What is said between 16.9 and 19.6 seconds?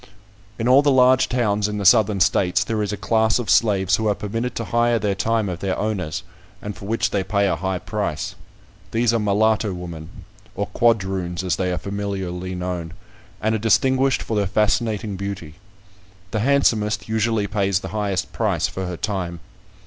usually pays the highest price for her time.